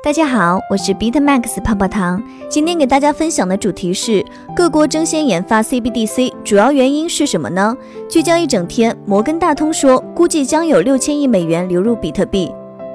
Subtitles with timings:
[0.00, 2.22] 大家好，我是 Beat Max 泡泡糖。
[2.48, 4.24] 今天给大家分享的主题是
[4.54, 7.76] 各国争先研发 CBDC，主要原因是什么呢？
[8.08, 12.48] 聚焦一整天，摩根大通说，估计将有六千亿美元流入比特币。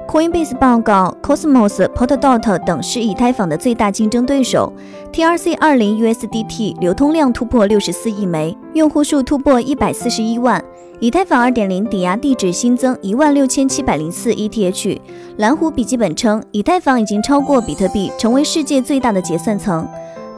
[0.08, 4.72] Coinbase 报告，Cosmos、Polkadot 等是以太坊的最大竞争对手。
[5.12, 10.62] TRC 二零 USDT 流通量突破六十四亿枚，用户数突破一百四十一万。
[11.00, 14.98] 以太坊二点零抵押地址新增一万六千七百零四 ETH。
[15.38, 19.86] 蓝湖笔记本称，以太坊已经超过比特币，成为世界最大的结算层。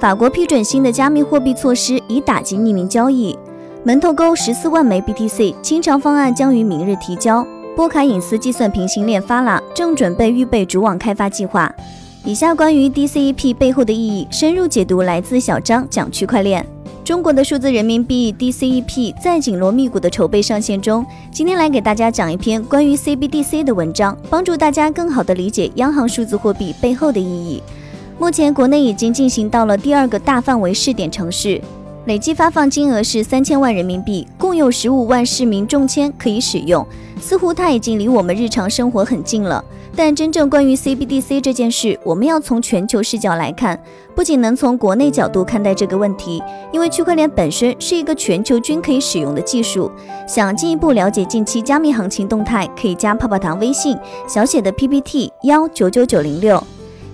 [0.01, 3.39] 法国批准新的加密货币措施，以打击匿名交易。
[3.85, 7.47] 门头沟十四万枚 BTC 清偿方案将于明日提交。
[7.77, 11.73] 波卡隐私计算平行链发了，正准备预备主网开发计划。
[12.25, 16.67] 以下关于 DCEP 背后的意义，深入解读来自小张讲区块链。
[17.07, 21.07] 中国的数字人民币 DCEP 在紧锣密鼓的筹备上线中。
[21.31, 27.63] 今天来给大家讲一篇关于 CBDC 的文章，帮助大家更好的理解央行数字货币背后的意义。
[28.19, 31.61] 目前国内已经进行到了第二个大范围试点城市，
[32.07, 36.85] 累计发放金额是三千万人民币，共有十五万市民中签可以使用。
[37.21, 39.65] 似乎它已经离我们日常生活很近了。
[39.95, 43.83] 但真正关于 CBDC 这件事，我们要从全球视角来看，
[44.15, 49.91] 不仅能从国内角度看待这个问题，因为区块链本身是一个全球均可以使用的技术。
[50.29, 53.97] 想进一步了解近期加密行情动态，可以加泡泡糖微信
[54.29, 56.63] 小写的 PPT 幺九九九零六。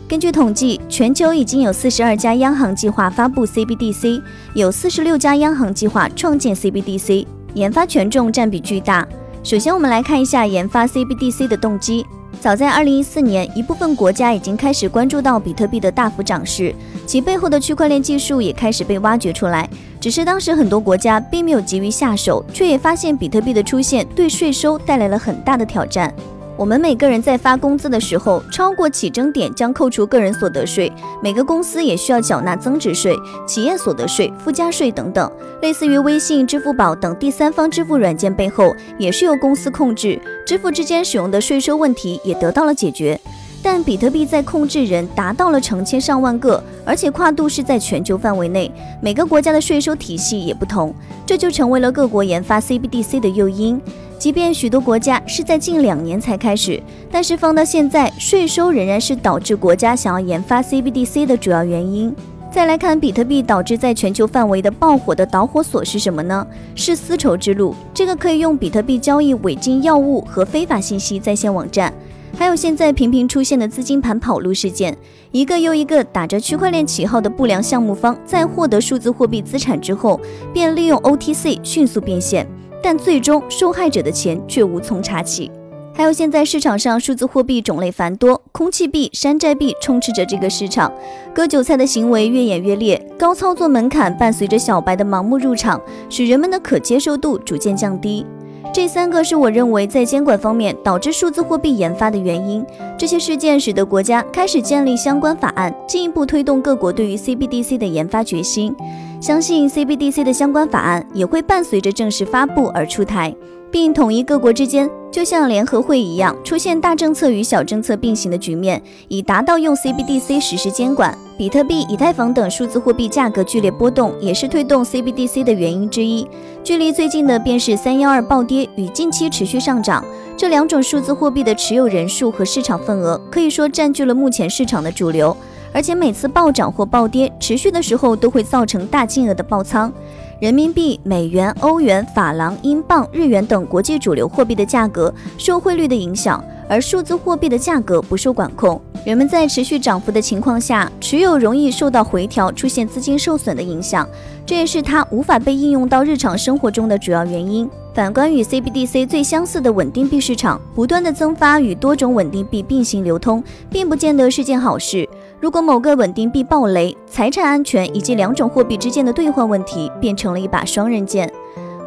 [0.09, 4.21] 根据统计，全球已经有四十二家央行计划发布 CBDC，
[4.55, 9.07] 有四十六家央行计划创建 CBDC，研发权重占比巨大。
[9.45, 12.07] 首先，我们来看一下研发 CBDC 的动机。
[12.41, 16.73] 早在2014年，一部分国家已经开始关注到比特币的大幅涨势，
[17.07, 19.69] 其背后的区块链技术也开始被挖掘出来。
[20.01, 26.15] 只是当时很多国家并没有急于下手，却也发现比特币的出现对税收带来了很大的挑战。
[26.63, 30.89] 我们每个人在发工资的时候，超过起征点将扣除个人所得税；
[31.21, 35.29] 每个公司也需要缴纳增值税、企业所得税、附加税等等。
[35.61, 40.17] 类似于微信、支付宝等第三方支付软件背后，也是由公司控制，
[40.47, 43.21] 支付之间使用的税收问题也得到了解决。
[43.61, 48.71] 但比特币在控制人达到了成千上万个，而且跨度是在全球范围内，
[49.01, 50.95] 每个国家的税收体系也不同，
[51.27, 53.81] 这就成为了各国研发 CBDC 的诱因。
[54.23, 62.15] 即便许多国家是在近两年才开始，但是放到现在，税收仍然是导致国家想要研发 CBDC 的主要原因。
[62.49, 66.47] 再来看比特币导致在全球范围的爆火的导火索是什么呢？
[66.77, 71.93] 是丝绸之路，这个可以用比特币交易违禁药物和非法信息在线网站，
[72.39, 74.97] 还有现在频频出现的资金盘跑路事件，
[75.33, 80.21] 一个又一个打着区块链旗号的不良项目方，在获得数字货币资产之后，
[80.55, 82.47] 便利用 OTC 迅速变现。
[82.83, 85.51] 但最终受害者的钱却无从查起。
[85.95, 90.91] 还有现在市场上数字货币种类繁多，空气币、山寨币充斥着这个市场，
[91.35, 95.79] 割韭菜的行为越演越烈，高操作门槛伴随着小白的盲目入场，
[96.09, 98.25] 使人们的可接受度逐渐降低。
[98.73, 102.65] 这三个是我认为在监管方面导致数字货币研发的原因。
[102.97, 108.75] 这些事件使得国家开始建立相关法案，进一步推动各国对于 CBDC 的研发决心。
[109.23, 113.33] 相信 CBDC 的相关法案也会伴随着正式发布而出台，
[113.71, 121.17] 并统一各国之间，就像联合会一样，出现大政策与小政策并行的局面，以达到用 CBDC 实施监管。
[121.39, 126.27] 比特币、以太坊等数字货币价格剧烈波动，也是推动 CBDC 的原因之一。
[126.65, 130.05] 距离最近的便是三幺二暴跌与近期持续上涨，
[130.37, 135.37] 这两种数字货币的持有人数和市场份额，可以说占据了目前市场的主流。
[135.73, 139.93] 而且每次暴涨或暴跌持续的时候，都会造成大金额的爆仓。
[140.41, 148.81] 人民币、美元、欧元、法郎、英镑、日元等国际主流货币的价格受汇率的影响，而数字货币的价格不受管控。
[149.05, 154.09] 人们在持续涨幅的情况下，持有容易受到回调，出现资金受损的影响，
[154.45, 157.71] 这也是它无法被应用到日常生活中的主要原因。
[157.95, 165.09] 反观与 CBDC 最相似的稳定币市场，不断的增发与多种稳定币并行流通，并不见得是件好事。
[165.43, 171.29] 如果某个稳定币暴雷，财产安全以及两种货币之间的兑换问题变成了一把双刃剑。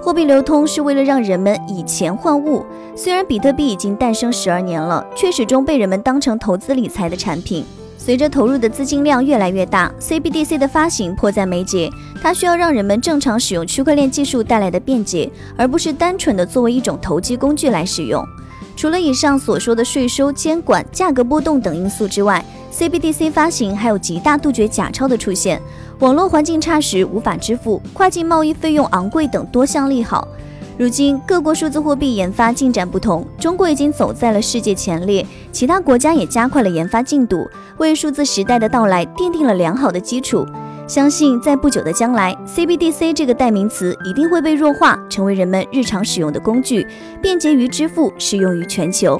[0.02, 2.66] 货币流通是为了让人们以钱换物。
[2.98, 7.64] 虽然比特币已经诞生十二年了，却始终被人们当成投资理财的产品。
[7.98, 11.90] 随着投入的资金量越来越大，CBDC 的发行迫在眉睫。
[12.22, 18.22] 它需要让人们正常使用区块链技术带来的便捷，而不是单纯的作为一种投机工具来使用。
[18.76, 22.44] 除了以上所说的税收、监管、价格波动等因素之外
[22.76, 25.62] ，CBDC 发行还有极大杜绝假钞的出现，
[26.00, 30.28] 网络环境差时无法支付，跨境贸易费用昂贵等多项利好。
[30.78, 40.46] 如今各国数字货币研发进展不同，中国已经走在了世界前列，其他国家也加快了研发进度，为数字时代的到来奠定了良好的基础。
[40.86, 46.86] 相信在不久的将来，CBDC 这个代名词一定会被弱化，成为人们日常使用的工具，
[47.22, 49.20] 便捷于支付，适用于全球。